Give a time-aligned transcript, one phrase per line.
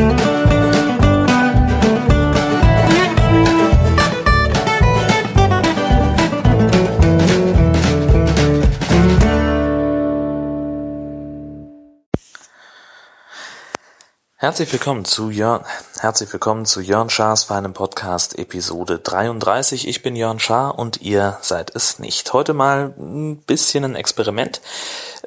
[0.00, 0.29] Thank you.
[14.42, 15.66] Herzlich willkommen zu Jörn,
[15.98, 19.86] herzlich willkommen zu Jörn Schars feinem Podcast Episode 33.
[19.86, 22.32] Ich bin Jörn Schaar und ihr seid es nicht.
[22.32, 24.62] Heute mal ein bisschen ein Experiment,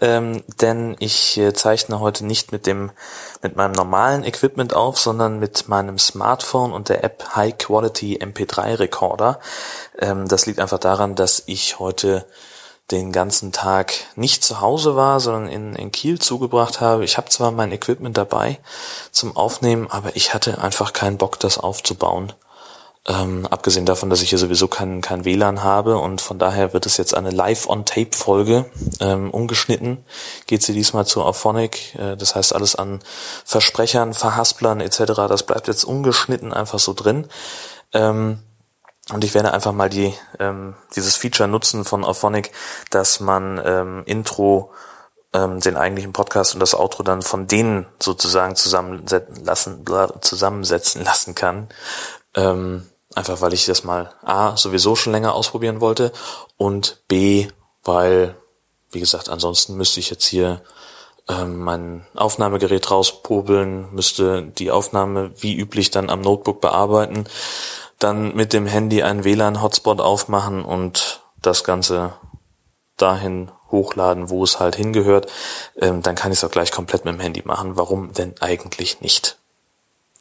[0.02, 2.90] ähm, denn ich äh, zeichne heute nicht mit dem,
[3.44, 8.80] mit meinem normalen Equipment auf, sondern mit meinem Smartphone und der App High Quality MP3
[8.80, 9.40] Recorder.
[10.00, 12.26] Ähm, das liegt einfach daran, dass ich heute
[12.92, 17.04] den ganzen Tag nicht zu Hause war, sondern in, in Kiel zugebracht habe.
[17.06, 18.60] Ich habe zwar mein Equipment dabei
[19.12, 22.34] zum Aufnehmen, aber ich hatte einfach keinen Bock, das aufzubauen.
[23.06, 26.86] Ähm, abgesehen davon, dass ich hier sowieso kein, kein WLAN habe und von daher wird
[26.86, 28.66] es jetzt eine Live-on-Tape-Folge.
[29.02, 30.06] Ähm, umgeschnitten
[30.48, 31.96] geht sie diesmal zu Auphonic.
[31.96, 33.02] Äh, das heißt, alles an
[33.44, 37.28] Versprechern, Verhasplern etc., das bleibt jetzt ungeschnitten einfach so drin.
[37.92, 38.40] Ähm,
[39.12, 42.52] und ich werde einfach mal die, ähm, dieses Feature nutzen von Auphonic,
[42.90, 44.72] dass man ähm, Intro,
[45.34, 49.86] ähm, den eigentlichen Podcast und das Outro dann von denen sozusagen zusammensetzen lassen,
[50.22, 51.68] zusammensetzen lassen kann.
[52.34, 56.14] Ähm, einfach weil ich das mal A sowieso schon länger ausprobieren wollte
[56.56, 57.48] und B,
[57.84, 58.36] weil,
[58.92, 60.62] wie gesagt, ansonsten müsste ich jetzt hier
[61.28, 67.26] ähm, mein Aufnahmegerät rauspobeln, müsste die Aufnahme wie üblich dann am Notebook bearbeiten
[68.04, 72.14] dann mit dem Handy einen WLAN-Hotspot aufmachen und das Ganze
[72.98, 75.32] dahin hochladen, wo es halt hingehört,
[75.82, 77.76] ähm, dann kann ich es auch gleich komplett mit dem Handy machen.
[77.76, 79.38] Warum denn eigentlich nicht?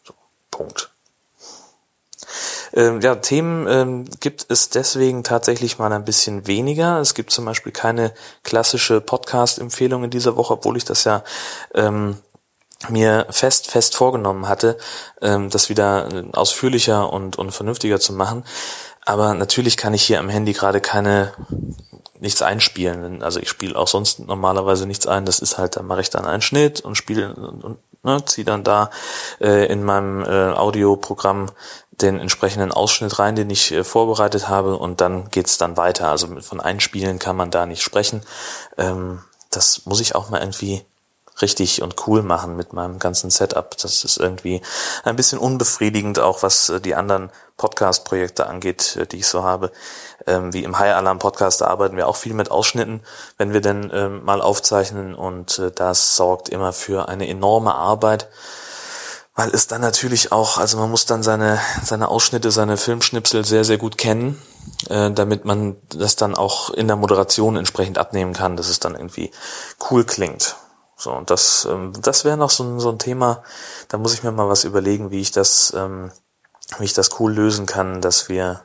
[0.04, 0.14] So,
[0.50, 0.90] Punkt.
[2.74, 6.98] Ähm, ja, Themen ähm, gibt es deswegen tatsächlich mal ein bisschen weniger.
[7.00, 11.22] Es gibt zum Beispiel keine klassische Podcast-Empfehlung in dieser Woche, obwohl ich das ja
[11.74, 12.16] ähm,
[12.88, 14.78] mir fest, fest vorgenommen hatte,
[15.20, 18.44] ähm, das wieder ausführlicher und, und vernünftiger zu machen.
[19.04, 21.32] Aber natürlich kann ich hier am Handy gerade keine
[22.22, 23.22] nichts einspielen.
[23.22, 25.26] Also ich spiele auch sonst normalerweise nichts ein.
[25.26, 28.44] Das ist halt, da mache ich dann einen Schnitt und spiele und, und ne, ziehe
[28.44, 28.90] dann da
[29.40, 31.50] äh, in meinem äh, Audioprogramm
[31.90, 36.10] den entsprechenden Ausschnitt rein, den ich äh, vorbereitet habe und dann geht's dann weiter.
[36.10, 38.22] Also von Einspielen kann man da nicht sprechen.
[38.78, 40.84] Ähm, das muss ich auch mal irgendwie
[41.40, 43.76] richtig und cool machen mit meinem ganzen Setup.
[43.78, 44.60] Das ist irgendwie
[45.04, 49.72] ein bisschen unbefriedigend, auch was äh, die anderen Podcast-Projekte angeht, äh, die ich so habe.
[50.26, 53.00] Ähm, wie im High Alarm Podcast, da arbeiten wir auch viel mit Ausschnitten,
[53.38, 58.28] wenn wir denn ähm, mal aufzeichnen und äh, das sorgt immer für eine enorme Arbeit,
[59.34, 63.64] weil es dann natürlich auch, also man muss dann seine, seine Ausschnitte, seine Filmschnipsel sehr,
[63.64, 64.40] sehr gut kennen,
[64.88, 68.94] äh, damit man das dann auch in der Moderation entsprechend abnehmen kann, dass es dann
[68.94, 69.30] irgendwie
[69.90, 70.56] cool klingt.
[71.02, 73.42] So, und das, ähm, das wäre noch so ein, so ein Thema,
[73.88, 76.12] da muss ich mir mal was überlegen, wie ich das, ähm,
[76.78, 78.62] wie ich das cool lösen kann, dass wir,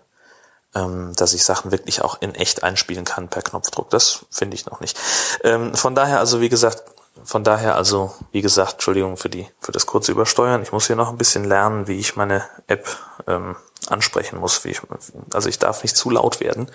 [0.76, 3.90] ähm, dass ich Sachen wirklich auch in echt einspielen kann per Knopfdruck.
[3.90, 5.00] Das finde ich noch nicht.
[5.44, 6.84] Ähm, von daher also, wie gesagt,
[7.24, 10.62] von daher also, wie gesagt, Entschuldigung für die, für das kurze Übersteuern.
[10.62, 12.88] Ich muss hier noch ein bisschen lernen, wie ich meine App
[13.26, 13.56] ähm,
[13.88, 14.64] ansprechen muss.
[14.64, 14.82] Wie ich,
[15.34, 16.70] also ich darf nicht zu laut werden.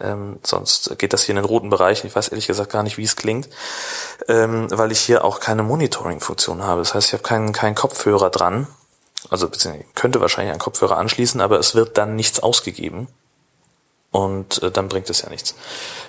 [0.00, 2.04] Ähm, sonst geht das hier in den roten Bereich.
[2.04, 3.48] Ich weiß ehrlich gesagt gar nicht, wie es klingt,
[4.28, 6.80] ähm, weil ich hier auch keine Monitoring-Funktion habe.
[6.80, 8.68] Das heißt, ich habe keinen, keinen Kopfhörer dran.
[9.30, 13.08] Also beziehungsweise könnte wahrscheinlich einen Kopfhörer anschließen, aber es wird dann nichts ausgegeben.
[14.10, 15.54] Und äh, dann bringt es ja nichts.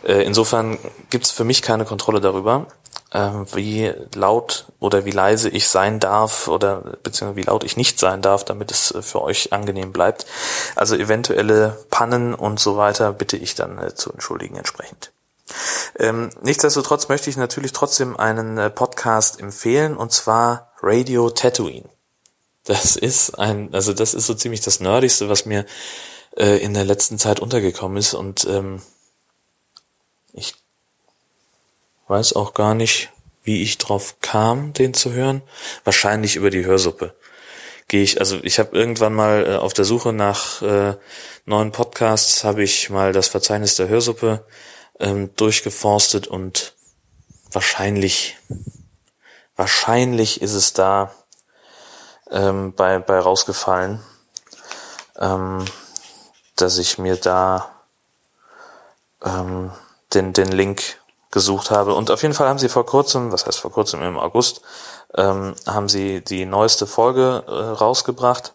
[0.03, 0.77] Äh, insofern
[1.09, 2.67] gibt es für mich keine Kontrolle darüber
[3.11, 8.21] wie laut oder wie leise ich sein darf oder beziehungsweise wie laut ich nicht sein
[8.21, 10.27] darf, damit es äh, für euch angenehm bleibt.
[10.75, 15.11] Also eventuelle Pannen und so weiter bitte ich dann äh, zu entschuldigen entsprechend.
[15.97, 21.89] Ähm, nichtsdestotrotz möchte ich natürlich trotzdem einen äh, Podcast empfehlen und zwar Radio Tatooine.
[22.65, 25.65] Das ist ein, also das ist so ziemlich das Nerdigste, was mir
[26.37, 28.83] äh, in der letzten Zeit untergekommen ist und ähm,
[30.33, 30.53] ich
[32.09, 33.11] weiß auch gar nicht,
[33.43, 35.41] wie ich drauf kam, den zu hören.
[35.83, 37.15] Wahrscheinlich über die Hörsuppe.
[37.87, 40.95] Gehe ich, also ich habe irgendwann mal äh, auf der Suche nach äh,
[41.45, 44.45] neuen Podcasts habe ich mal das Verzeichnis der Hörsuppe
[44.99, 46.75] ähm, durchgeforstet und
[47.51, 48.37] wahrscheinlich,
[49.55, 51.11] wahrscheinlich ist es da
[52.29, 54.03] ähm, bei, bei rausgefallen,
[55.17, 55.65] ähm,
[56.55, 57.71] dass ich mir da
[59.23, 59.71] ähm,
[60.13, 60.98] den, den Link
[61.31, 61.93] gesucht habe.
[61.93, 64.61] Und auf jeden Fall haben sie vor kurzem, was heißt vor kurzem im August,
[65.15, 68.53] ähm, haben sie die neueste Folge äh, rausgebracht.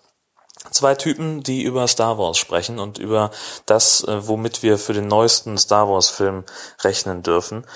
[0.71, 3.31] Zwei Typen, die über Star Wars sprechen und über
[3.67, 6.45] das, äh, womit wir für den neuesten Star Wars Film
[6.83, 7.67] rechnen dürfen.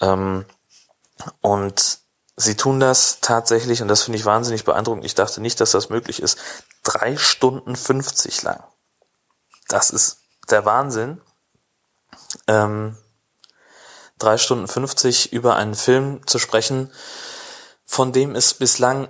[0.00, 0.44] Ähm,
[1.40, 1.98] und
[2.36, 5.04] sie tun das tatsächlich, und das finde ich wahnsinnig beeindruckend.
[5.04, 6.38] Ich dachte nicht, dass das möglich ist.
[6.82, 8.62] Drei Stunden 50 lang.
[9.68, 10.18] Das ist
[10.50, 11.20] der Wahnsinn.
[12.48, 12.96] Ähm,
[14.22, 16.90] drei Stunden 50 über einen Film zu sprechen,
[17.84, 19.08] von dem es bislang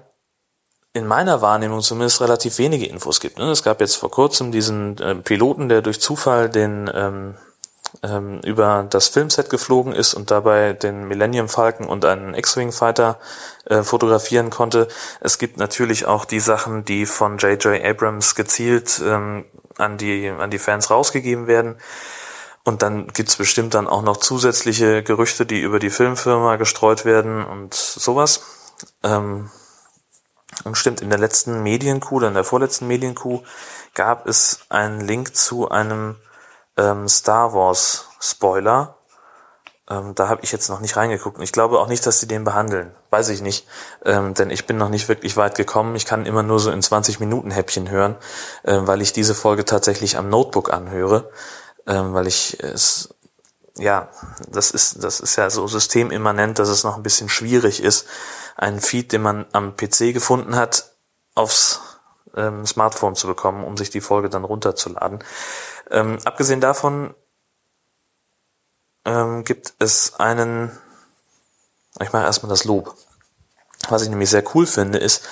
[0.94, 3.38] in meiner Wahrnehmung zumindest relativ wenige Infos gibt.
[3.38, 3.50] Ne?
[3.50, 7.34] Es gab jetzt vor kurzem diesen äh, Piloten, der durch Zufall den ähm,
[8.02, 13.18] ähm, über das Filmset geflogen ist und dabei den Millennium Falcon und einen X-Wing Fighter
[13.66, 14.88] äh, fotografieren konnte.
[15.20, 17.82] Es gibt natürlich auch die Sachen, die von J.J.
[17.84, 19.44] Abrams gezielt ähm,
[19.78, 21.76] an die an die Fans rausgegeben werden.
[22.64, 27.44] Und dann gibt's bestimmt dann auch noch zusätzliche Gerüchte, die über die Filmfirma gestreut werden
[27.44, 28.42] und sowas.
[29.02, 29.50] Ähm,
[30.64, 33.42] und stimmt, in der letzten Medienkuh oder in der vorletzten Medienkuh
[33.94, 36.16] gab es einen Link zu einem
[36.76, 38.96] ähm, Star Wars Spoiler.
[39.90, 41.40] Ähm, da habe ich jetzt noch nicht reingeguckt.
[41.42, 42.94] Ich glaube auch nicht, dass sie den behandeln.
[43.10, 43.66] Weiß ich nicht.
[44.04, 45.96] Ähm, denn ich bin noch nicht wirklich weit gekommen.
[45.96, 48.16] Ich kann immer nur so in 20 Minuten Häppchen hören,
[48.62, 51.30] äh, weil ich diese Folge tatsächlich am Notebook anhöre.
[51.86, 53.14] Ähm, weil ich es
[53.76, 54.10] ja,
[54.48, 58.06] das ist, das ist ja so systemimmanent, dass es noch ein bisschen schwierig ist,
[58.56, 60.92] einen Feed, den man am PC gefunden hat,
[61.34, 61.80] aufs
[62.36, 65.24] ähm, Smartphone zu bekommen, um sich die Folge dann runterzuladen.
[65.90, 67.14] Ähm, abgesehen davon
[69.04, 70.70] ähm, gibt es einen,
[72.00, 72.94] ich mache erstmal das Lob.
[73.88, 75.26] Was ich nämlich sehr cool finde, ist,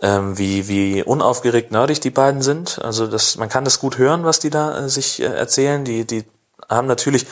[0.00, 2.80] ähm, wie, wie unaufgeregt nerdig die beiden sind.
[2.82, 5.84] Also das, man kann das gut hören, was die da äh, sich äh, erzählen.
[5.84, 6.24] Die, die
[6.68, 7.26] haben natürlich,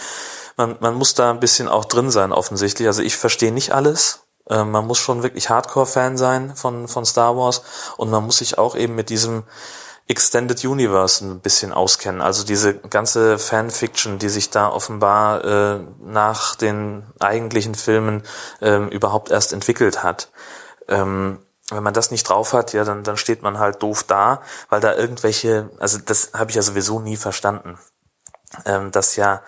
[0.57, 2.89] man, man muss da ein bisschen auch drin sein, offensichtlich.
[2.89, 4.21] Also ich verstehe nicht alles.
[4.49, 7.63] Ähm, man muss schon wirklich Hardcore-Fan sein von, von Star Wars
[7.97, 9.45] und man muss sich auch eben mit diesem
[10.07, 12.21] Extended Universe ein bisschen auskennen.
[12.21, 18.23] Also diese ganze Fanfiction, die sich da offenbar äh, nach den eigentlichen Filmen
[18.61, 20.29] ähm, überhaupt erst entwickelt hat.
[20.89, 21.39] Ähm,
[21.71, 24.81] wenn man das nicht drauf hat, ja, dann, dann steht man halt doof da, weil
[24.81, 27.79] da irgendwelche, also das habe ich ja sowieso nie verstanden,
[28.67, 29.43] ähm, dass ja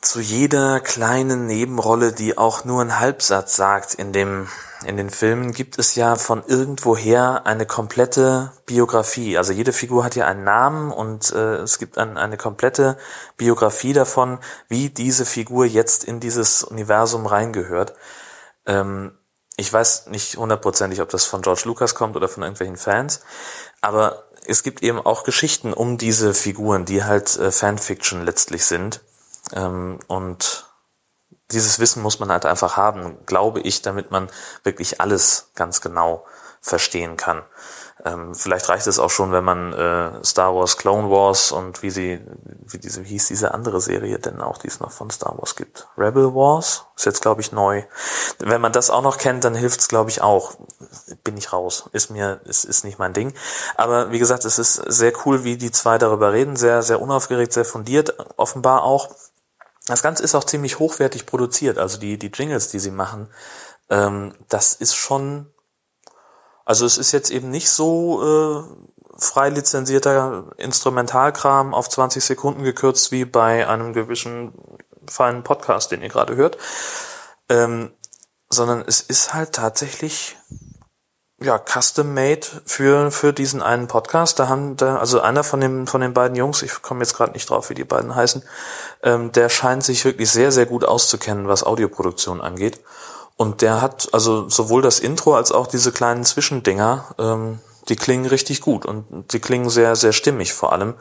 [0.00, 4.48] zu jeder kleinen Nebenrolle, die auch nur einen Halbsatz sagt in dem
[4.84, 9.36] in den Filmen gibt es ja von irgendwoher eine komplette Biografie.
[9.36, 12.96] Also jede Figur hat ja einen Namen und äh, es gibt ein, eine komplette
[13.36, 14.38] Biografie davon,
[14.68, 17.92] wie diese Figur jetzt in dieses Universum reingehört.
[18.64, 19.12] Ähm,
[19.56, 23.20] ich weiß nicht hundertprozentig, ob das von George Lucas kommt oder von irgendwelchen Fans,
[23.80, 29.00] aber es gibt eben auch Geschichten um diese Figuren, die halt äh, Fanfiction letztlich sind.
[29.52, 30.66] Ähm, und
[31.50, 34.30] dieses Wissen muss man halt einfach haben, glaube ich, damit man
[34.62, 36.24] wirklich alles ganz genau
[36.60, 37.42] verstehen kann.
[38.04, 41.90] Ähm, vielleicht reicht es auch schon, wenn man äh, Star Wars Clone Wars und wie
[41.90, 42.20] sie,
[42.66, 45.54] wie diese, wie hieß diese andere Serie denn auch, die es noch von Star Wars
[45.56, 45.88] gibt.
[45.98, 47.82] Rebel Wars ist jetzt, glaube ich, neu.
[48.38, 50.54] Wenn man das auch noch kennt, dann hilft es, glaube ich, auch.
[51.24, 51.90] Bin ich raus.
[51.92, 53.34] Ist mir, ist, ist nicht mein Ding.
[53.76, 56.56] Aber wie gesagt, es ist sehr cool, wie die zwei darüber reden.
[56.56, 59.10] Sehr, sehr unaufgeregt, sehr fundiert, offenbar auch.
[59.86, 61.78] Das Ganze ist auch ziemlich hochwertig produziert.
[61.78, 63.28] Also die, die Jingles, die sie machen,
[63.90, 65.52] ähm, das ist schon,
[66.70, 68.62] also es ist jetzt eben nicht so äh,
[69.18, 74.52] frei lizenzierter Instrumentalkram auf 20 Sekunden gekürzt wie bei einem gewissen
[75.08, 76.58] feinen Podcast, den ihr gerade hört,
[77.48, 77.90] ähm,
[78.48, 80.36] sondern es ist halt tatsächlich
[81.42, 84.38] ja, custom made für, für diesen einen Podcast.
[84.38, 87.32] Da haben da, also einer von den, von den beiden Jungs, ich komme jetzt gerade
[87.32, 88.44] nicht drauf, wie die beiden heißen,
[89.02, 92.78] ähm, der scheint sich wirklich sehr, sehr gut auszukennen, was Audioproduktion angeht.
[93.40, 98.26] Und der hat also sowohl das Intro als auch diese kleinen Zwischendinger, ähm, die klingen
[98.26, 100.94] richtig gut und die klingen sehr, sehr stimmig vor allem.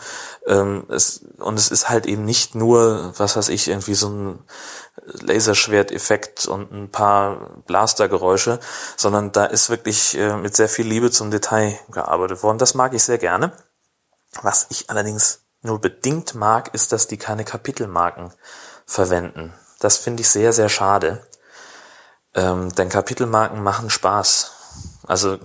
[0.47, 4.39] Ähm, es, und es ist halt eben nicht nur, was weiß ich, irgendwie so ein
[5.21, 8.61] Laserschwert-Effekt und ein paar Blastergeräusche,
[8.95, 12.57] sondern da ist wirklich äh, mit sehr viel Liebe zum Detail gearbeitet worden.
[12.57, 13.51] Das mag ich sehr gerne.
[14.43, 18.31] Was ich allerdings nur bedingt mag, ist, dass die keine Kapitelmarken
[18.85, 19.53] verwenden.
[19.81, 21.27] Das finde ich sehr, sehr schade.
[22.35, 24.51] Ähm, denn Kapitelmarken machen Spaß.
[25.07, 25.37] Also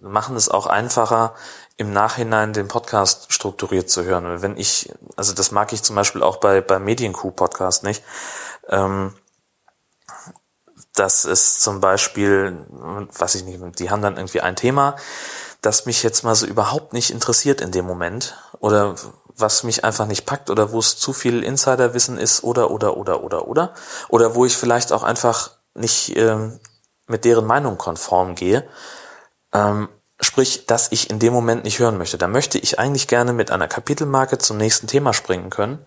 [0.00, 1.34] machen es auch einfacher,
[1.76, 4.42] im Nachhinein den Podcast strukturiert zu hören.
[4.42, 8.02] Wenn ich, also das mag ich zum Beispiel auch bei, bei Medienkuh Podcast nicht,
[8.68, 9.14] ähm,
[10.94, 12.66] dass es zum Beispiel,
[13.16, 14.96] was ich nicht, die haben dann irgendwie ein Thema,
[15.60, 18.96] das mich jetzt mal so überhaupt nicht interessiert in dem Moment oder
[19.36, 23.22] was mich einfach nicht packt oder wo es zu viel Insiderwissen ist oder oder oder
[23.22, 23.74] oder oder
[24.08, 26.60] oder wo ich vielleicht auch einfach nicht ähm,
[27.06, 28.68] mit deren Meinung konform gehe,
[29.52, 29.88] ähm,
[30.20, 32.18] sprich, dass ich in dem Moment nicht hören möchte.
[32.18, 35.84] Da möchte ich eigentlich gerne mit einer Kapitelmarke zum nächsten Thema springen können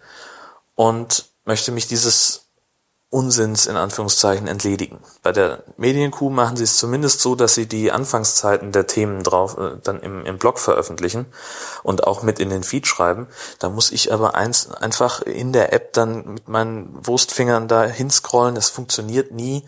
[0.75, 2.50] und möchte mich dieses
[3.11, 4.99] Unsinns in Anführungszeichen entledigen.
[5.21, 9.57] Bei der Medienkuh machen sie es zumindest so, dass sie die Anfangszeiten der Themen drauf
[9.57, 11.25] äh, dann im, im Blog veröffentlichen
[11.83, 13.27] und auch mit in den Feed schreiben.
[13.59, 18.55] Da muss ich aber eins einfach in der App dann mit meinen Wurstfingern da hinscrollen.
[18.55, 19.65] Das funktioniert nie.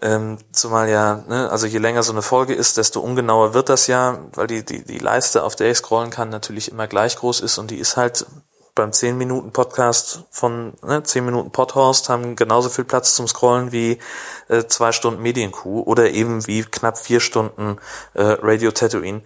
[0.00, 3.86] Ähm, zumal ja, ne, also je länger so eine Folge ist, desto ungenauer wird das
[3.86, 7.40] ja, weil die, die, die Leiste, auf der ich scrollen kann, natürlich immer gleich groß
[7.40, 8.24] ist und die ist halt
[8.76, 13.72] beim 10 Minuten Podcast von ne, 10 Minuten Podhorst haben genauso viel Platz zum Scrollen
[13.72, 13.98] wie
[14.48, 17.78] äh, zwei Stunden Medienkuh oder eben wie knapp vier Stunden
[18.14, 19.22] äh, Radio Tatooine.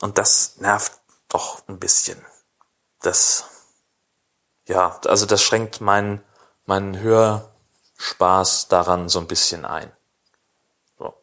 [0.00, 0.92] Und das nervt
[1.28, 2.18] doch ein bisschen.
[3.00, 3.44] Das,
[4.66, 6.22] ja, also das schränkt meinen,
[6.66, 9.92] meinen Hörspaß daran so ein bisschen ein.
[10.98, 11.14] So.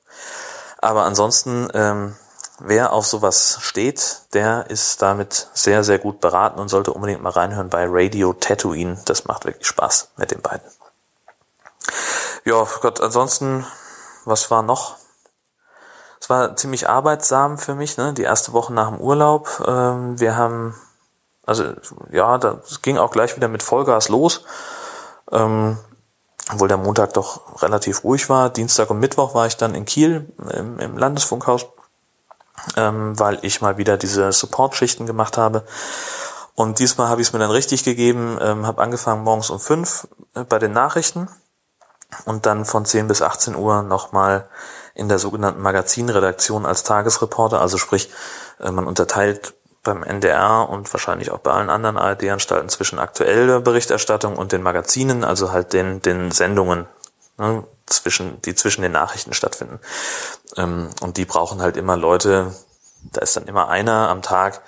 [0.80, 2.16] Aber ansonsten, ähm,
[2.60, 7.30] wer auf sowas steht, der ist damit sehr, sehr gut beraten und sollte unbedingt mal
[7.30, 9.00] reinhören bei Radio Tatooine.
[9.06, 10.66] Das macht wirklich Spaß mit den beiden.
[12.46, 13.66] Ja, Gott, ansonsten,
[14.26, 14.96] was war noch?
[16.20, 18.14] Es war ziemlich arbeitsam für mich, ne?
[18.14, 19.64] Die erste Woche nach dem Urlaub.
[19.66, 20.76] Ähm, wir haben,
[21.46, 21.74] also
[22.12, 24.44] ja, das ging auch gleich wieder mit Vollgas los.
[25.32, 25.78] Ähm,
[26.52, 28.50] obwohl der Montag doch relativ ruhig war.
[28.50, 31.66] Dienstag und Mittwoch war ich dann in Kiel im, im Landesfunkhaus
[32.76, 35.64] ähm, weil ich mal wieder diese Support-Schichten gemacht habe.
[36.56, 40.08] Und diesmal habe ich es mir dann richtig gegeben, ähm, habe angefangen morgens um fünf
[40.34, 41.30] äh, bei den Nachrichten
[42.26, 44.50] und dann von 10 bis 18 Uhr nochmal
[44.96, 48.10] in der sogenannten Magazinredaktion als Tagesreporter, also sprich,
[48.60, 54.36] äh, man unterteilt beim NDR und wahrscheinlich auch bei allen anderen ARD-Anstalten zwischen aktueller Berichterstattung
[54.36, 56.88] und den Magazinen, also halt den, den Sendungen,
[57.38, 59.80] ne, zwischen, die zwischen den Nachrichten stattfinden.
[60.56, 62.54] Ähm, und die brauchen halt immer Leute,
[63.12, 64.62] da ist dann immer einer am Tag,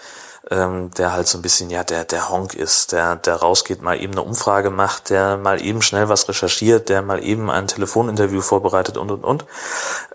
[0.50, 4.02] ähm, der halt so ein bisschen, ja, der, der Honk ist, der, der rausgeht, mal
[4.02, 8.42] eben eine Umfrage macht, der mal eben schnell was recherchiert, der mal eben ein Telefoninterview
[8.42, 9.46] vorbereitet und, und, und.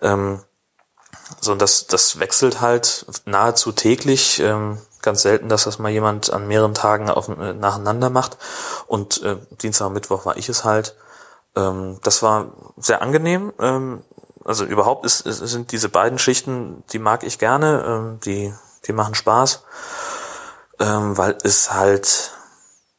[0.02, 0.40] Ähm,
[1.40, 4.40] so, und das, das wechselt halt nahezu täglich.
[4.40, 8.38] Ähm, ganz selten, dass das mal jemand an mehreren Tagen auf, äh, nacheinander macht.
[8.86, 10.96] Und äh, Dienstag und Mittwoch war ich es halt.
[11.56, 13.52] Ähm, das war sehr angenehm.
[13.58, 14.02] Ähm,
[14.44, 18.52] also überhaupt ist, ist, sind diese beiden Schichten, die mag ich gerne, ähm, die,
[18.86, 19.64] die machen Spaß,
[20.80, 22.32] ähm, weil es halt,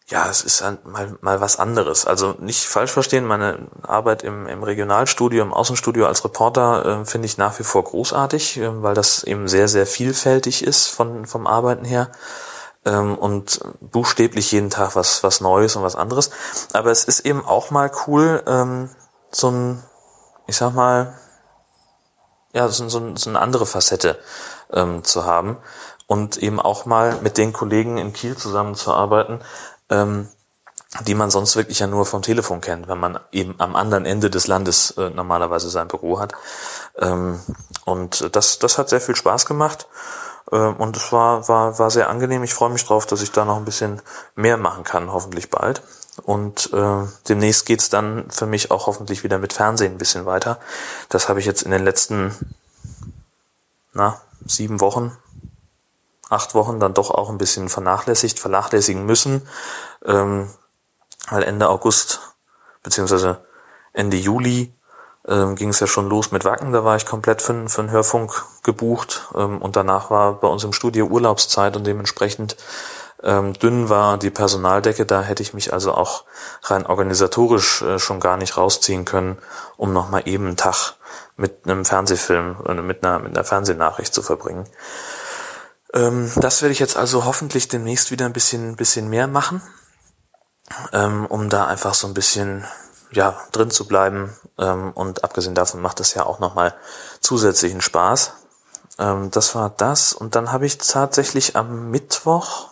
[0.07, 2.05] ja, es ist halt mal, mal was anderes.
[2.05, 7.27] Also nicht falsch verstehen, meine Arbeit im, im Regionalstudio, im Außenstudio als Reporter äh, finde
[7.27, 11.45] ich nach wie vor großartig, äh, weil das eben sehr, sehr vielfältig ist von, vom
[11.45, 12.09] Arbeiten her
[12.85, 16.31] ähm, und buchstäblich jeden Tag was, was Neues und was anderes.
[16.73, 18.89] Aber es ist eben auch mal cool, ähm,
[19.31, 19.83] so ein,
[20.47, 21.17] ich sag mal,
[22.53, 24.17] ja, so, so, so eine andere Facette
[24.71, 25.57] ähm, zu haben
[26.07, 29.41] und eben auch mal mit den Kollegen in Kiel zusammenzuarbeiten,
[29.89, 30.29] ähm,
[31.05, 34.29] die man sonst wirklich ja nur vom Telefon kennt, wenn man eben am anderen Ende
[34.29, 36.33] des Landes äh, normalerweise sein Büro hat.
[36.97, 37.39] Ähm,
[37.83, 39.87] und das, das hat sehr viel Spaß gemacht.
[40.51, 42.43] Ähm, und es war, war, war sehr angenehm.
[42.43, 44.01] Ich freue mich drauf, dass ich da noch ein bisschen
[44.35, 45.81] mehr machen kann, hoffentlich bald.
[46.23, 50.59] Und äh, demnächst geht's dann für mich auch hoffentlich wieder mit Fernsehen ein bisschen weiter.
[51.09, 52.33] Das habe ich jetzt in den letzten
[53.93, 55.17] na, sieben Wochen,
[56.29, 59.47] acht Wochen dann doch auch ein bisschen vernachlässigt, vernachlässigen müssen.
[60.05, 60.49] Ähm,
[61.29, 62.21] weil Ende August
[62.83, 63.43] beziehungsweise
[63.93, 64.74] Ende Juli
[65.27, 67.91] ähm, ging es ja schon los mit Wacken, da war ich komplett für, für einen
[67.91, 69.27] Hörfunk gebucht.
[69.35, 72.57] Ähm, und danach war bei uns im Studio Urlaubszeit und dementsprechend
[73.23, 76.25] ähm, dünn war die Personaldecke, da hätte ich mich also auch
[76.63, 79.39] rein organisatorisch äh, schon gar nicht rausziehen können,
[79.77, 80.93] um nochmal eben einen Tag
[81.37, 84.69] mit einem Fernsehfilm oder mit einer, mit einer Fernsehnachricht zu verbringen.
[85.93, 89.61] Ähm, das werde ich jetzt also hoffentlich demnächst wieder ein bisschen, bisschen mehr machen,
[90.93, 92.65] ähm, um da einfach so ein bisschen
[93.11, 94.35] ja, drin zu bleiben.
[94.57, 96.75] Ähm, und abgesehen davon macht es ja auch nochmal
[97.21, 98.33] zusätzlichen Spaß.
[98.99, 100.13] Ähm, das war das.
[100.13, 102.69] Und dann habe ich tatsächlich am Mittwoch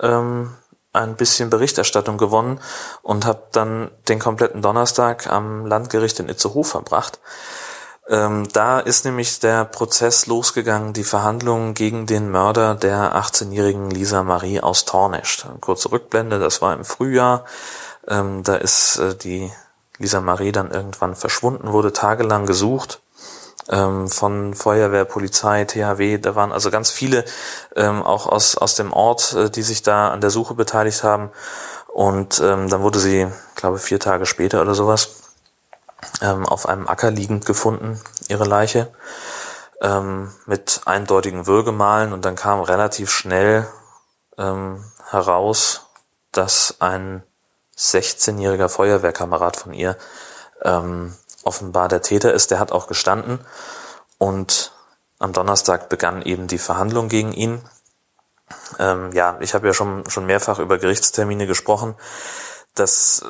[0.00, 0.54] ähm,
[0.92, 2.60] ein bisschen Berichterstattung gewonnen
[3.02, 7.18] und habe dann den kompletten Donnerstag am Landgericht in Itzehoe verbracht.
[8.06, 14.22] Ähm, da ist nämlich der Prozess losgegangen, die Verhandlungen gegen den Mörder der 18-jährigen Lisa
[14.22, 15.46] Marie aus Tornesch.
[15.60, 17.44] Kurze Rückblende, das war im Frühjahr.
[18.08, 19.50] Ähm, da ist äh, die
[19.98, 23.00] Lisa Marie dann irgendwann verschwunden, wurde tagelang gesucht
[23.68, 26.18] ähm, von Feuerwehr, Polizei, THW.
[26.18, 27.24] Da waren also ganz viele
[27.76, 31.30] ähm, auch aus, aus dem Ort, äh, die sich da an der Suche beteiligt haben.
[31.88, 35.22] Und ähm, dann wurde sie, glaube vier Tage später oder sowas,
[36.20, 38.92] ähm, auf einem Acker liegend gefunden, ihre Leiche,
[39.80, 42.12] ähm, mit eindeutigen Würgemalen.
[42.12, 43.66] Und dann kam relativ schnell
[44.36, 45.86] ähm, heraus,
[46.32, 47.22] dass ein
[47.76, 49.96] 16-jähriger Feuerwehrkamerad von ihr
[50.62, 52.50] ähm, offenbar der Täter ist.
[52.50, 53.40] Der hat auch gestanden
[54.18, 54.72] und
[55.18, 57.62] am Donnerstag begann eben die Verhandlung gegen ihn.
[58.78, 61.94] Ähm, ja, ich habe ja schon, schon mehrfach über Gerichtstermine gesprochen.
[62.74, 63.24] Das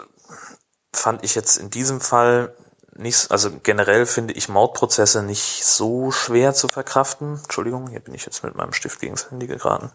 [0.93, 2.55] fand ich jetzt in diesem Fall
[2.97, 7.41] nicht, also generell finde ich Mordprozesse nicht so schwer zu verkraften.
[7.43, 9.91] Entschuldigung, hier bin ich jetzt mit meinem Stift gegen das Handy geraten.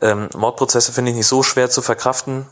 [0.00, 2.46] Ähm, Mordprozesse finde ich nicht so schwer zu verkraften.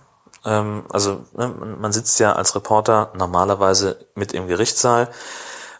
[0.45, 5.09] Ähm, also ne, man sitzt ja als Reporter normalerweise mit im Gerichtssaal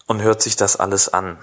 [0.07, 1.39] und hört sich das alles an.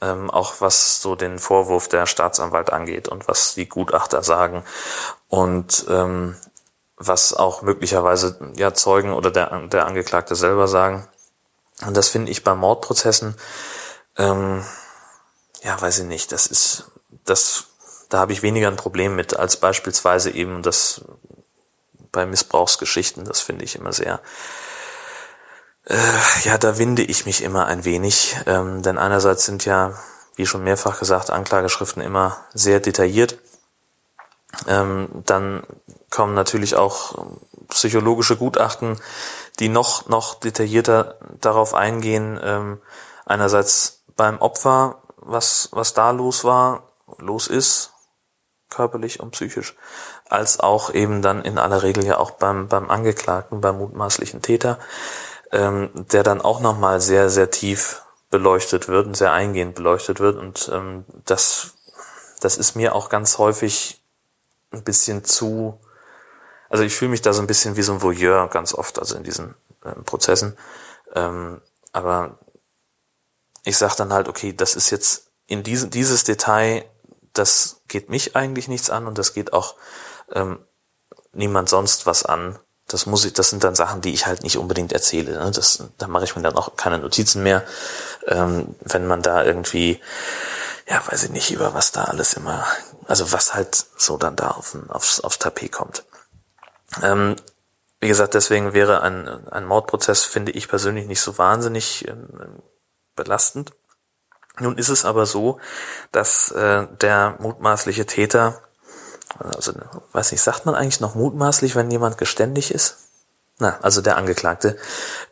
[0.00, 4.64] Ähm, auch was so den Vorwurf der Staatsanwalt angeht und was die Gutachter sagen.
[5.28, 6.36] Und ähm,
[6.96, 11.08] was auch möglicherweise ja Zeugen oder der, der Angeklagte selber sagen.
[11.86, 13.36] Und das finde ich bei Mordprozessen,
[14.16, 14.64] ähm,
[15.62, 16.90] ja, weiß ich nicht, das ist,
[17.24, 17.64] das,
[18.08, 21.02] da habe ich weniger ein Problem mit, als beispielsweise eben das
[22.12, 24.20] bei Missbrauchsgeschichten, das finde ich immer sehr,
[25.84, 25.96] äh,
[26.44, 29.98] ja, da winde ich mich immer ein wenig, ähm, denn einerseits sind ja,
[30.36, 33.38] wie schon mehrfach gesagt, Anklageschriften immer sehr detailliert.
[34.68, 35.64] Ähm, dann
[36.10, 37.26] kommen natürlich auch
[37.68, 39.00] psychologische Gutachten,
[39.58, 42.80] die noch, noch detaillierter darauf eingehen, ähm,
[43.24, 47.92] einerseits beim Opfer, was, was da los war, los ist,
[48.68, 49.74] körperlich und psychisch,
[50.32, 54.78] als auch eben dann in aller Regel ja auch beim, beim Angeklagten, beim mutmaßlichen Täter,
[55.52, 60.38] ähm, der dann auch nochmal sehr, sehr tief beleuchtet wird und sehr eingehend beleuchtet wird.
[60.38, 61.74] Und ähm, das,
[62.40, 64.02] das ist mir auch ganz häufig
[64.70, 65.78] ein bisschen zu,
[66.70, 69.16] also ich fühle mich da so ein bisschen wie so ein Voyeur ganz oft, also
[69.16, 70.56] in diesen äh, Prozessen.
[71.14, 71.60] Ähm,
[71.92, 72.38] aber
[73.64, 76.86] ich sage dann halt, okay, das ist jetzt in diesem dieses Detail,
[77.34, 79.74] das geht mich eigentlich nichts an und das geht auch
[80.32, 80.58] ähm,
[81.32, 82.58] niemand sonst was an.
[82.88, 85.32] Das muss ich, das sind dann Sachen, die ich halt nicht unbedingt erzähle.
[85.32, 85.50] Ne?
[85.50, 87.64] Das, da mache ich mir dann auch keine Notizen mehr,
[88.26, 90.00] ähm, wenn man da irgendwie,
[90.88, 92.66] ja, weiß ich nicht, über was da alles immer,
[93.06, 96.04] also was halt so dann da auf, aufs, aufs Tapet kommt.
[97.02, 97.36] Ähm,
[98.00, 102.60] wie gesagt, deswegen wäre ein, ein Mordprozess, finde ich persönlich, nicht so wahnsinnig ähm,
[103.14, 103.72] belastend.
[104.58, 105.60] Nun ist es aber so,
[106.10, 108.60] dass äh, der mutmaßliche Täter,
[109.38, 109.72] also
[110.12, 112.98] weiß nicht, sagt man eigentlich noch mutmaßlich, wenn jemand geständig ist?
[113.58, 114.76] Na, also der Angeklagte,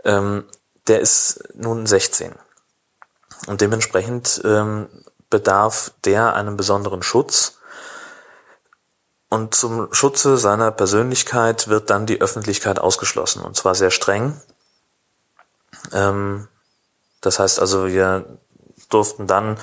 [0.04, 0.44] ähm,
[0.86, 2.34] der ist nun 16.
[3.46, 4.88] Und dementsprechend ähm,
[5.30, 7.58] bedarf der einem besonderen Schutz
[9.30, 14.40] und zum Schutze seiner Persönlichkeit wird dann die Öffentlichkeit ausgeschlossen, und zwar sehr streng.
[15.92, 16.48] Ähm,
[17.20, 18.38] das heißt also, wir
[18.88, 19.56] durften dann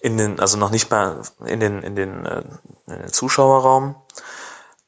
[0.00, 2.42] in den, also noch nicht mal in den, in den, äh,
[2.86, 3.96] in den Zuschauerraum,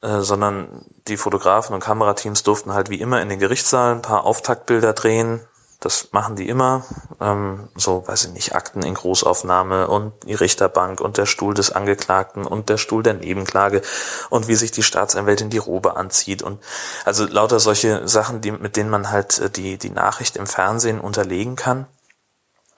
[0.01, 4.25] äh, sondern die Fotografen und Kamerateams durften halt wie immer in den Gerichtssaal ein paar
[4.25, 5.41] Auftaktbilder drehen,
[5.81, 6.85] das machen die immer.
[7.19, 11.71] Ähm, so, weiß ich nicht, Akten in Großaufnahme und die Richterbank und der Stuhl des
[11.71, 13.81] Angeklagten und der Stuhl der Nebenklage
[14.29, 16.61] und wie sich die Staatsanwältin die Robe anzieht und
[17.03, 21.01] also lauter solche Sachen, die, mit denen man halt äh, die, die Nachricht im Fernsehen
[21.01, 21.87] unterlegen kann.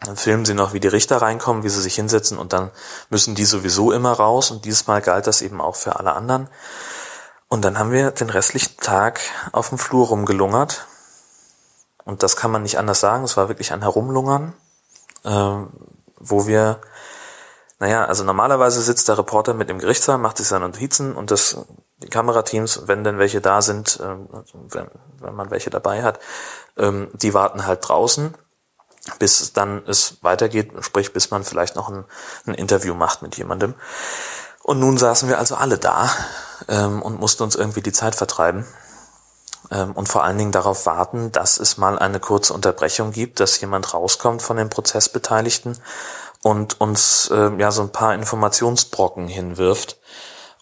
[0.05, 2.71] Dann filmen sie noch, wie die Richter reinkommen, wie sie sich hinsetzen und dann
[3.09, 6.49] müssen die sowieso immer raus und dieses Mal galt das eben auch für alle anderen.
[7.47, 10.87] Und dann haben wir den restlichen Tag auf dem Flur rumgelungert
[12.03, 13.23] und das kann man nicht anders sagen.
[13.23, 14.53] Es war wirklich ein Herumlungern,
[15.23, 15.55] äh,
[16.17, 16.81] wo wir,
[17.79, 21.57] naja, also normalerweise sitzt der Reporter mit im Gerichtssaal, macht sich seine Notizen und das,
[21.99, 24.15] die Kamerateams, wenn denn welche da sind, äh,
[24.69, 24.87] wenn,
[25.19, 26.19] wenn man welche dabei hat,
[26.77, 28.33] ähm, die warten halt draußen,
[29.19, 32.05] bis dann es weitergeht, sprich bis man vielleicht noch ein,
[32.45, 33.73] ein Interview macht mit jemandem.
[34.61, 36.09] Und nun saßen wir also alle da
[36.69, 38.65] ähm, und mussten uns irgendwie die Zeit vertreiben
[39.71, 43.59] ähm, und vor allen Dingen darauf warten, dass es mal eine kurze Unterbrechung gibt, dass
[43.59, 45.77] jemand rauskommt von den Prozessbeteiligten
[46.41, 49.99] und uns äh, ja so ein paar Informationsbrocken hinwirft.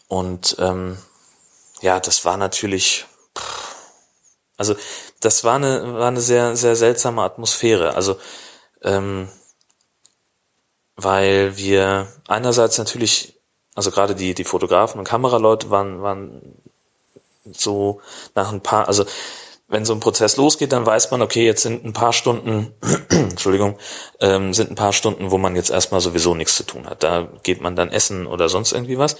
[0.07, 0.97] Und ähm,
[1.81, 3.07] ja, das war natürlich,
[4.57, 4.75] also
[5.21, 7.95] das war eine war eine sehr sehr seltsame Atmosphäre.
[7.95, 8.17] Also
[8.83, 9.29] ähm,
[10.95, 13.39] weil wir einerseits natürlich,
[13.75, 16.61] also gerade die die Fotografen und Kameraleute waren waren
[17.51, 18.01] so
[18.35, 19.05] nach ein paar, also
[19.67, 22.73] wenn so ein Prozess losgeht, dann weiß man, okay, jetzt sind ein paar Stunden,
[23.09, 23.77] Entschuldigung,
[24.19, 27.03] ähm, sind ein paar Stunden, wo man jetzt erstmal sowieso nichts zu tun hat.
[27.03, 29.15] Da geht man dann essen oder sonst irgendwie was.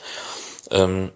[0.70, 1.12] Ähm,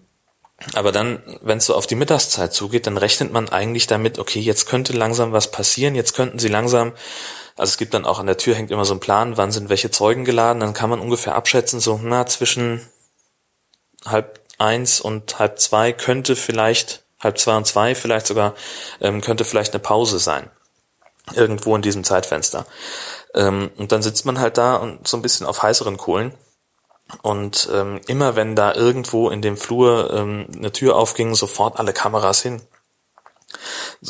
[0.74, 4.39] aber dann, wenn es so auf die Mittagszeit zugeht, dann rechnet man eigentlich damit, okay,
[4.39, 6.94] jetzt könnte langsam was passieren, jetzt könnten sie langsam,
[7.58, 9.70] also es gibt dann auch an der Tür hängt immer so ein Plan, wann sind
[9.70, 12.88] welche Zeugen geladen, dann kann man ungefähr abschätzen, so, na, zwischen
[14.06, 18.56] halb eins und halb zwei könnte vielleicht, halb zwei und zwei vielleicht sogar,
[19.02, 20.50] ähm, könnte vielleicht eine Pause sein.
[21.34, 22.68] Irgendwo in diesem Zeitfenster.
[23.34, 26.34] Ähm, und dann sitzt man halt da und so ein bisschen auf heißeren Kohlen.
[27.22, 31.94] Und ähm, immer wenn da irgendwo in dem Flur ähm, eine Tür aufging, sofort alle
[31.94, 32.62] Kameras hin.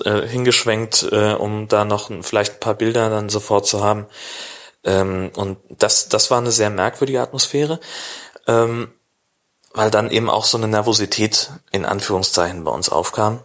[0.03, 4.07] Äh, hingeschwenkt, äh, um da noch vielleicht ein paar Bilder dann sofort zu haben.
[4.83, 7.79] Ähm, und das, das war eine sehr merkwürdige Atmosphäre.
[8.47, 8.91] Ähm,
[9.73, 13.41] weil dann eben auch so eine Nervosität in Anführungszeichen bei uns aufkam.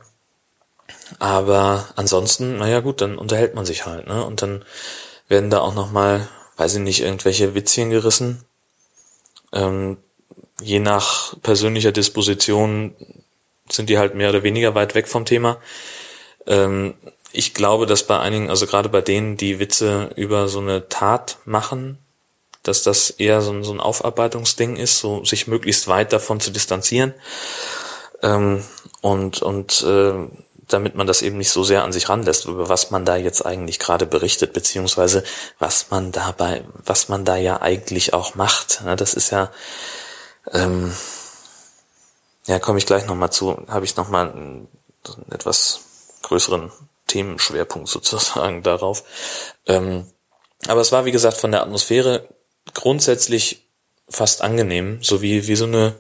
[1.18, 4.24] Aber ansonsten, naja gut, dann unterhält man sich halt, ne?
[4.24, 4.64] Und dann
[5.28, 8.44] werden da auch nochmal, weiß ich nicht, irgendwelche Witzchen gerissen.
[9.52, 9.96] Ähm,
[10.60, 12.94] je nach persönlicher Disposition
[13.68, 15.58] sind die halt mehr oder weniger weit weg vom Thema.
[16.46, 16.94] Ähm,
[17.32, 21.38] ich glaube, dass bei einigen, also gerade bei denen, die Witze über so eine Tat
[21.44, 21.98] machen,
[22.62, 26.50] dass das eher so ein, so ein Aufarbeitungsding ist, so sich möglichst weit davon zu
[26.50, 27.14] distanzieren
[28.22, 28.62] ähm,
[29.00, 30.12] und und äh,
[30.72, 33.44] damit man das eben nicht so sehr an sich ranlässt, über was man da jetzt
[33.44, 35.24] eigentlich gerade berichtet, beziehungsweise
[35.58, 38.82] was man dabei, was man da ja eigentlich auch macht.
[38.84, 39.50] Ja, das ist ja,
[40.52, 40.92] ähm,
[42.46, 44.68] ja, komme ich gleich nochmal zu, habe ich nochmal einen,
[45.06, 45.80] einen etwas
[46.22, 46.70] größeren
[47.06, 49.04] Themenschwerpunkt sozusagen darauf.
[49.66, 50.06] Ähm,
[50.66, 52.28] aber es war, wie gesagt, von der Atmosphäre
[52.74, 53.66] grundsätzlich
[54.08, 55.94] fast angenehm, so wie, wie so eine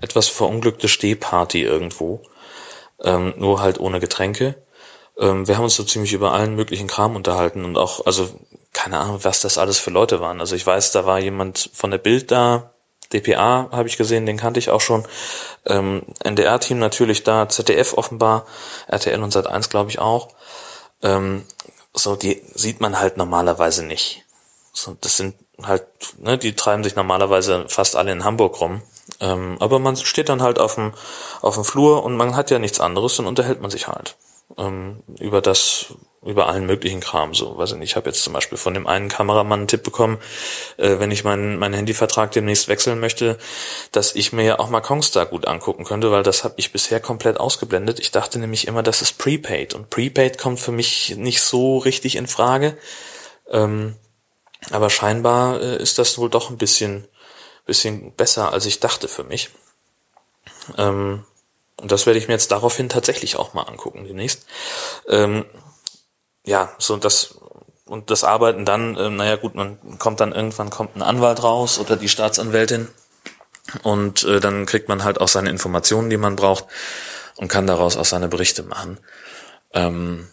[0.00, 2.22] etwas verunglückte Stehparty irgendwo,
[3.04, 4.56] ähm, nur halt ohne Getränke.
[5.18, 8.28] Ähm, wir haben uns so ziemlich über allen möglichen Kram unterhalten und auch, also
[8.72, 10.40] keine Ahnung, was das alles für Leute waren.
[10.40, 12.74] Also ich weiß, da war jemand von der Bild da,
[13.12, 15.06] DPA habe ich gesehen, den kannte ich auch schon.
[15.66, 18.46] Ähm, NDR-Team natürlich da, ZDF offenbar,
[18.88, 20.28] RTL und Sat1 glaube ich auch.
[21.02, 21.44] Ähm,
[21.92, 24.24] so, die sieht man halt normalerweise nicht.
[24.72, 25.86] So, das sind halt,
[26.18, 28.82] ne, die treiben sich normalerweise fast alle in Hamburg rum.
[29.20, 30.92] Ähm, aber man steht dann halt auf dem,
[31.42, 34.16] auf dem Flur und man hat ja nichts anderes, dann unterhält man sich halt
[34.58, 35.86] ähm, über das,
[36.24, 37.34] über allen möglichen Kram.
[37.34, 39.82] So, weiß ich nicht, ich habe jetzt zum Beispiel von dem einen Kameramann einen Tipp
[39.82, 40.18] bekommen,
[40.76, 43.38] äh, wenn ich meinen mein Handyvertrag demnächst wechseln möchte,
[43.92, 47.00] dass ich mir ja auch mal Kongstar gut angucken könnte, weil das habe ich bisher
[47.00, 48.00] komplett ausgeblendet.
[48.00, 52.16] Ich dachte nämlich immer, das ist Prepaid und Prepaid kommt für mich nicht so richtig
[52.16, 52.76] in Frage.
[53.50, 53.96] Ähm,
[54.70, 57.06] aber scheinbar äh, ist das wohl doch ein bisschen,
[57.64, 59.50] bisschen besser, als ich dachte für mich.
[60.76, 61.24] Ähm,
[61.76, 64.46] und das werde ich mir jetzt daraufhin tatsächlich auch mal angucken demnächst.
[65.08, 65.44] Ähm,
[66.44, 67.38] ja, so das
[67.86, 71.78] und das Arbeiten dann, äh, naja gut, man kommt dann irgendwann kommt ein Anwalt raus
[71.78, 72.88] oder die Staatsanwältin
[73.82, 76.64] und äh, dann kriegt man halt auch seine Informationen, die man braucht
[77.36, 78.98] und kann daraus auch seine Berichte machen.
[79.72, 80.28] Ähm,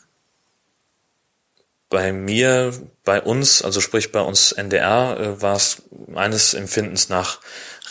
[1.92, 2.74] bei mir,
[3.04, 7.42] bei uns, also sprich bei uns NDR, äh, war es meines Empfindens nach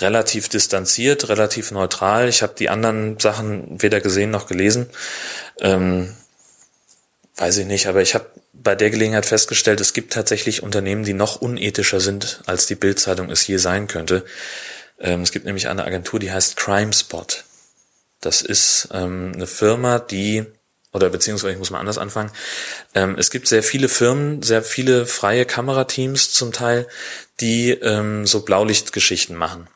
[0.01, 2.29] relativ distanziert, relativ neutral.
[2.29, 4.89] Ich habe die anderen Sachen weder gesehen noch gelesen.
[5.61, 6.17] Ähm,
[7.37, 11.13] weiß ich nicht, aber ich habe bei der Gelegenheit festgestellt, es gibt tatsächlich Unternehmen, die
[11.13, 14.25] noch unethischer sind, als die Bildzeitung es je sein könnte.
[14.99, 17.27] Ähm, es gibt nämlich eine Agentur, die heißt Crime Spot.
[18.23, 20.47] Das ist ähm, eine Firma, die
[20.93, 22.31] oder beziehungsweise ich muss mal anders anfangen.
[22.95, 26.87] Ähm, es gibt sehr viele Firmen, sehr viele freie Kamerateams zum Teil,
[27.41, 29.69] die ähm, so Blaulichtgeschichten machen.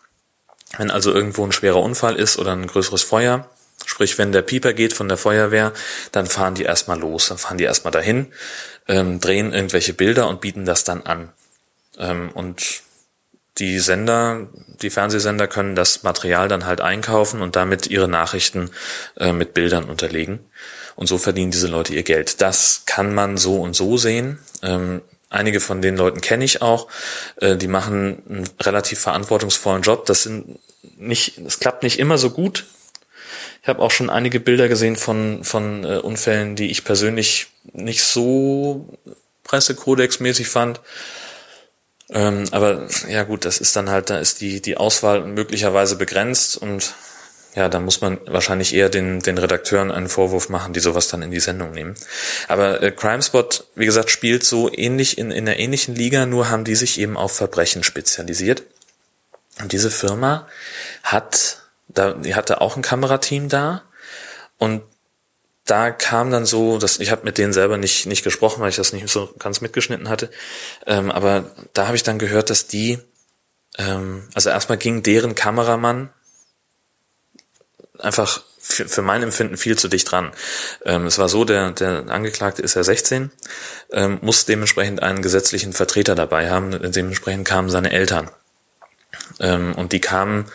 [0.76, 3.48] Wenn also irgendwo ein schwerer Unfall ist oder ein größeres Feuer,
[3.86, 5.72] sprich wenn der Pieper geht von der Feuerwehr,
[6.10, 8.32] dann fahren die erstmal los, dann fahren die erstmal dahin,
[8.88, 11.32] ähm, drehen irgendwelche Bilder und bieten das dann an.
[11.98, 12.82] Ähm, und
[13.58, 14.48] die Sender,
[14.82, 18.70] die Fernsehsender können das Material dann halt einkaufen und damit ihre Nachrichten
[19.16, 20.40] äh, mit Bildern unterlegen.
[20.96, 22.40] Und so verdienen diese Leute ihr Geld.
[22.40, 24.38] Das kann man so und so sehen.
[24.62, 26.88] Ähm, einige von den Leuten kenne ich auch.
[27.36, 30.06] Äh, die machen einen relativ verantwortungsvollen Job.
[30.06, 30.58] Das sind
[30.96, 32.66] nicht, es klappt nicht immer so gut.
[33.62, 38.04] Ich habe auch schon einige Bilder gesehen von, von äh, Unfällen, die ich persönlich nicht
[38.04, 38.98] so
[39.44, 40.80] pressekodex-mäßig fand.
[42.10, 46.58] Ähm, aber ja gut, das ist dann halt, da ist die, die Auswahl möglicherweise begrenzt
[46.58, 46.94] und
[47.54, 51.22] ja, da muss man wahrscheinlich eher den, den Redakteuren einen Vorwurf machen, die sowas dann
[51.22, 51.94] in die Sendung nehmen.
[52.48, 56.64] Aber äh, CrimeSpot, wie gesagt, spielt so ähnlich in, in einer ähnlichen Liga, nur haben
[56.64, 58.64] die sich eben auf Verbrechen spezialisiert.
[59.60, 60.48] Und diese Firma
[61.04, 63.82] hat, da, die hatte auch ein Kamerateam da
[64.58, 64.82] und
[65.64, 68.76] da kam dann so, dass ich habe mit denen selber nicht nicht gesprochen, weil ich
[68.76, 70.28] das nicht so ganz mitgeschnitten hatte.
[70.86, 72.98] Ähm, aber da habe ich dann gehört, dass die,
[73.78, 76.10] ähm, also erstmal ging deren Kameramann
[77.98, 80.32] einfach für, für mein Empfinden viel zu dicht dran.
[80.84, 83.30] Ähm, es war so, der, der Angeklagte ist ja 16,
[83.92, 86.70] ähm, muss dementsprechend einen gesetzlichen Vertreter dabei haben.
[86.92, 88.30] Dementsprechend kamen seine Eltern.
[89.38, 90.46] Ähm, und die kamen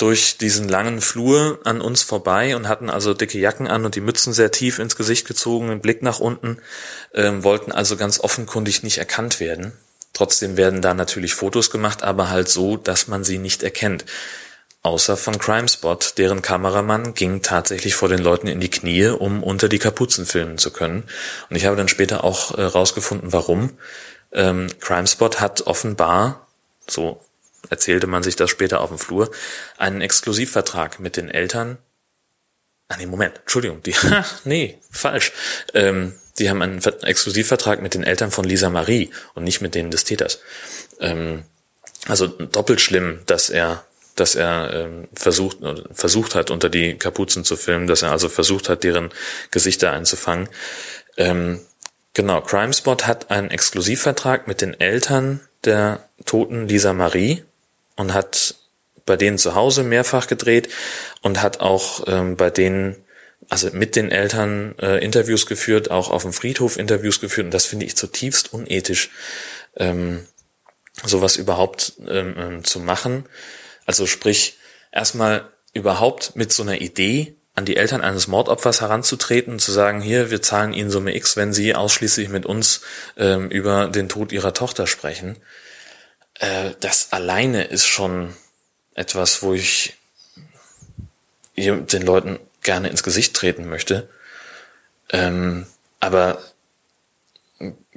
[0.00, 4.00] durch diesen langen Flur an uns vorbei und hatten also dicke Jacken an und die
[4.00, 6.58] Mützen sehr tief ins Gesicht gezogen, den Blick nach unten,
[7.12, 9.72] ähm, wollten also ganz offenkundig nicht erkannt werden.
[10.14, 14.06] Trotzdem werden da natürlich Fotos gemacht, aber halt so, dass man sie nicht erkennt.
[14.82, 19.68] Außer von Crimespot, deren Kameramann ging tatsächlich vor den Leuten in die Knie, um unter
[19.68, 21.04] die Kapuzen filmen zu können.
[21.50, 23.76] Und ich habe dann später auch äh, rausgefunden, warum.
[24.32, 26.46] Ähm, Crimespot hat offenbar,
[26.86, 27.20] so
[27.68, 29.30] erzählte man sich das später auf dem Flur,
[29.76, 31.76] einen Exklusivvertrag mit den Eltern.
[32.88, 33.94] Ah nee, Moment, Entschuldigung, die,
[34.44, 35.32] nee, falsch.
[35.74, 39.90] Ähm, die haben einen Exklusivvertrag mit den Eltern von Lisa Marie und nicht mit denen
[39.90, 40.40] des Täters.
[41.00, 41.44] Ähm,
[42.08, 45.58] also doppelt schlimm, dass er dass er ähm, versucht,
[45.92, 49.10] versucht hat, unter die Kapuzen zu filmen, dass er also versucht hat, deren
[49.50, 50.48] Gesichter einzufangen.
[51.16, 51.60] Ähm,
[52.14, 57.44] genau, Crimespot hat einen Exklusivvertrag mit den Eltern der toten Lisa Marie
[57.96, 58.54] und hat
[59.06, 60.68] bei denen zu Hause mehrfach gedreht
[61.22, 62.96] und hat auch ähm, bei denen,
[63.48, 67.66] also mit den Eltern äh, Interviews geführt, auch auf dem Friedhof Interviews geführt und das
[67.66, 69.10] finde ich zutiefst unethisch,
[69.76, 70.26] ähm,
[71.04, 73.24] sowas überhaupt ähm, ähm zu machen.
[73.90, 74.56] Also sprich,
[74.92, 80.00] erstmal überhaupt mit so einer Idee an die Eltern eines Mordopfers heranzutreten und zu sagen,
[80.00, 82.82] hier, wir zahlen Ihnen Summe X, wenn Sie ausschließlich mit uns
[83.16, 85.38] ähm, über den Tod Ihrer Tochter sprechen.
[86.38, 88.32] Äh, das alleine ist schon
[88.94, 89.96] etwas, wo ich
[91.56, 94.08] den Leuten gerne ins Gesicht treten möchte.
[95.08, 95.66] Ähm,
[95.98, 96.40] aber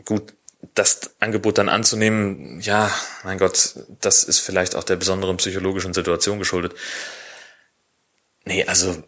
[0.05, 0.33] gut,
[0.73, 2.91] das Angebot dann anzunehmen, ja,
[3.23, 6.73] mein Gott, das ist vielleicht auch der besonderen psychologischen Situation geschuldet.
[8.45, 9.03] Nee, also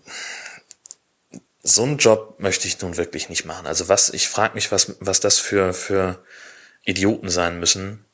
[1.64, 3.68] so einen Job möchte ich nun wirklich nicht machen.
[3.68, 6.24] Also was, ich frage mich, was, was das für, für
[6.84, 8.06] Idioten sein müssen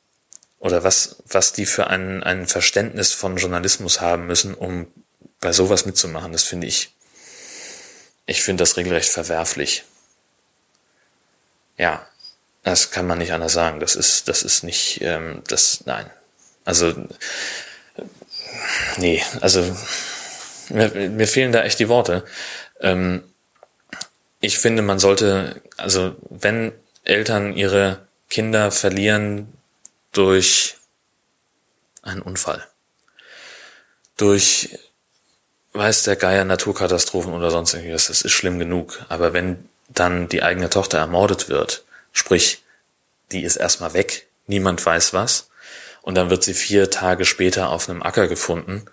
[0.58, 4.86] oder was, was die für ein, ein Verständnis von Journalismus haben müssen, um
[5.40, 6.32] bei sowas mitzumachen.
[6.32, 6.96] Das finde ich,
[8.26, 9.84] ich finde das regelrecht verwerflich.
[11.76, 12.06] Ja,
[12.62, 13.80] das kann man nicht anders sagen.
[13.80, 16.08] Das ist, das ist nicht, ähm, das, nein.
[16.64, 16.94] Also,
[18.98, 19.76] nee, also,
[20.68, 22.24] mir, mir fehlen da echt die Worte.
[22.80, 23.24] Ähm,
[24.40, 26.72] ich finde, man sollte, also, wenn
[27.04, 29.52] Eltern ihre Kinder verlieren
[30.12, 30.76] durch
[32.02, 32.66] einen Unfall,
[34.16, 34.78] durch,
[35.72, 39.04] weiß der Geier, Naturkatastrophen oder sonst irgendwas, das ist schlimm genug.
[39.08, 42.62] Aber wenn dann die eigene Tochter ermordet wird, Sprich,
[43.32, 45.48] die ist erstmal weg, niemand weiß was,
[46.02, 48.84] und dann wird sie vier Tage später auf einem Acker gefunden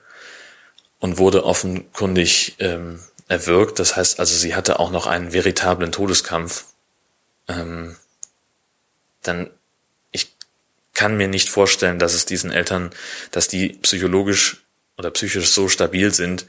[1.00, 3.80] und wurde offenkundig ähm, erwürgt.
[3.80, 6.66] Das heißt also, sie hatte auch noch einen veritablen Todeskampf.
[7.48, 7.96] Ähm,
[9.24, 9.50] dann
[10.12, 10.36] ich
[10.94, 12.92] kann mir nicht vorstellen, dass es diesen Eltern,
[13.32, 14.64] dass die psychologisch
[14.98, 16.46] oder psychisch so stabil sind,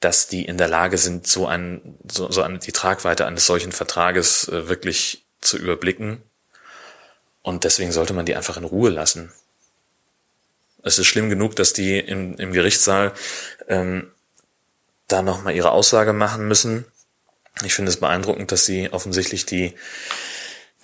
[0.00, 3.72] dass die in der Lage sind, so ein, so, so eine, die Tragweite eines solchen
[3.72, 6.22] Vertrages äh, wirklich zu überblicken.
[7.42, 9.32] Und deswegen sollte man die einfach in Ruhe lassen.
[10.82, 13.12] Es ist schlimm genug, dass die im, im Gerichtssaal
[13.68, 14.10] ähm,
[15.08, 16.86] da nochmal ihre Aussage machen müssen.
[17.64, 19.74] Ich finde es beeindruckend, dass sie offensichtlich die,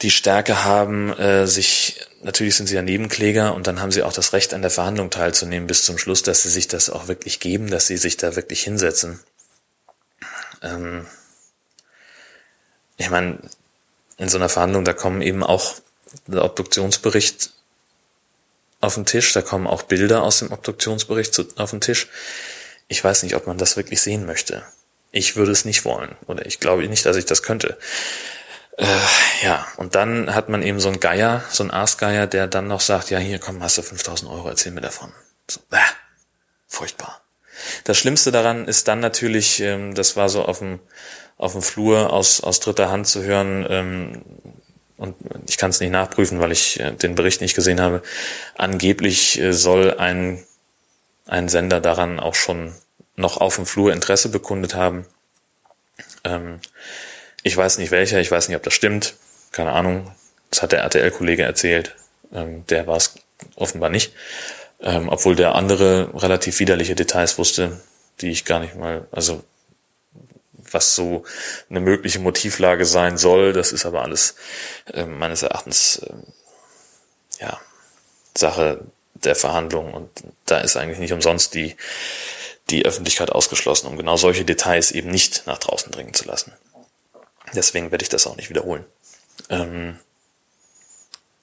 [0.02, 4.12] die Stärke haben, äh, sich, natürlich sind sie ja Nebenkläger und dann haben sie auch
[4.12, 7.40] das Recht, an der Verhandlung teilzunehmen bis zum Schluss, dass sie sich das auch wirklich
[7.40, 9.20] geben, dass sie sich da wirklich hinsetzen.
[10.62, 11.06] Ähm,
[12.96, 13.38] ich meine,
[14.18, 15.76] in so einer Verhandlung, da kommen eben auch
[16.26, 17.52] der Obduktionsbericht
[18.80, 22.08] auf den Tisch, da kommen auch Bilder aus dem Obduktionsbericht auf den Tisch.
[22.88, 24.64] Ich weiß nicht, ob man das wirklich sehen möchte.
[25.10, 27.78] Ich würde es nicht wollen oder ich glaube nicht, dass ich das könnte.
[28.76, 28.86] Äh,
[29.42, 32.80] ja, und dann hat man eben so einen Geier, so einen Aasgeier, der dann noch
[32.80, 35.12] sagt, ja, hier komm, hast du 5000 Euro, erzähl mir davon.
[35.50, 35.78] So, bäh,
[36.68, 37.20] furchtbar.
[37.84, 40.78] Das Schlimmste daran ist dann natürlich, ähm, das war so auf dem
[41.38, 44.22] auf dem Flur aus, aus dritter Hand zu hören, ähm,
[44.98, 45.14] und
[45.48, 48.02] ich kann es nicht nachprüfen, weil ich äh, den Bericht nicht gesehen habe.
[48.56, 50.44] Angeblich äh, soll ein,
[51.26, 52.74] ein Sender daran auch schon
[53.14, 55.06] noch auf dem Flur Interesse bekundet haben.
[56.24, 56.58] Ähm,
[57.44, 59.14] ich weiß nicht welcher, ich weiß nicht, ob das stimmt.
[59.52, 60.10] Keine Ahnung.
[60.50, 61.94] Das hat der RTL-Kollege erzählt.
[62.32, 63.14] Ähm, der war es
[63.54, 64.12] offenbar nicht.
[64.80, 67.80] Ähm, obwohl der andere relativ widerliche Details wusste,
[68.20, 69.44] die ich gar nicht mal, also
[70.72, 71.24] was so
[71.70, 73.52] eine mögliche Motivlage sein soll.
[73.52, 74.36] Das ist aber alles
[74.92, 76.12] äh, meines Erachtens äh,
[77.40, 77.60] ja
[78.36, 78.80] Sache
[79.14, 80.10] der Verhandlungen und
[80.46, 81.76] da ist eigentlich nicht umsonst die
[82.70, 86.52] die Öffentlichkeit ausgeschlossen, um genau solche Details eben nicht nach draußen dringen zu lassen.
[87.54, 88.84] Deswegen werde ich das auch nicht wiederholen.
[89.48, 89.98] Ähm,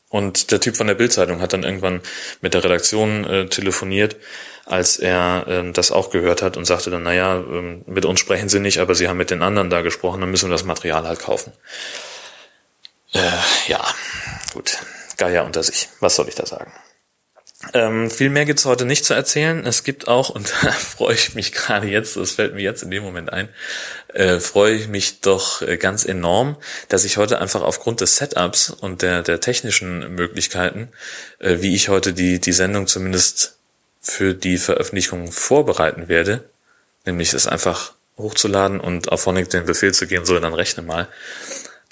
[0.10, 2.02] Und der Typ von der Bildzeitung hat dann irgendwann
[2.41, 4.15] mit der Redaktion äh, telefoniert,
[4.65, 8.50] als er äh, das auch gehört hat und sagte dann, naja, äh, mit uns sprechen
[8.50, 11.08] sie nicht, aber sie haben mit den anderen da gesprochen, dann müssen wir das Material
[11.08, 11.54] halt kaufen.
[13.13, 13.20] Äh,
[13.68, 13.84] ja,
[14.54, 14.78] gut.
[15.18, 15.89] Geier unter sich.
[16.02, 16.72] Was soll ich da sagen?
[17.74, 19.65] Ähm, viel mehr gibt's heute nicht zu erzählen.
[19.65, 22.91] Es gibt auch, und da freue ich mich gerade jetzt, das fällt mir jetzt in
[22.91, 23.50] dem Moment ein,
[24.13, 26.58] äh, freue ich mich doch äh, ganz enorm,
[26.89, 30.89] dass ich heute einfach aufgrund des Setups und der, der technischen Möglichkeiten,
[31.39, 33.58] äh, wie ich heute die, die Sendung zumindest
[34.02, 36.44] für die Veröffentlichung vorbereiten werde,
[37.06, 41.08] nämlich es einfach hochzuladen und auf Honig den Befehl zu geben, so dann rechne mal,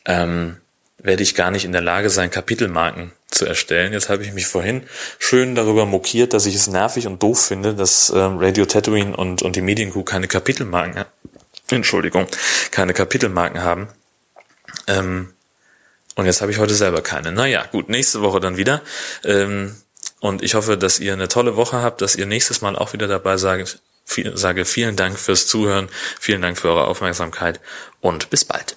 [0.05, 0.57] ähm,
[1.03, 3.93] werde ich gar nicht in der Lage sein, Kapitelmarken zu erstellen.
[3.93, 4.83] Jetzt habe ich mich vorhin
[5.19, 9.41] schön darüber mokiert, dass ich es nervig und doof finde, dass äh, Radio Tatooine und,
[9.41, 11.05] und die Mediencrew keine Kapitelmarken,
[11.69, 12.27] Entschuldigung,
[12.71, 13.89] keine Kapitelmarken haben.
[14.87, 15.33] Ähm,
[16.15, 17.31] und jetzt habe ich heute selber keine.
[17.31, 18.81] Naja, gut, nächste Woche dann wieder.
[19.23, 19.75] Ähm,
[20.19, 23.07] und ich hoffe, dass ihr eine tolle Woche habt, dass ihr nächstes Mal auch wieder
[23.07, 23.79] dabei sagt.
[24.05, 25.87] Viel, sage vielen Dank fürs Zuhören,
[26.19, 27.59] vielen Dank für eure Aufmerksamkeit
[28.01, 28.75] und bis bald.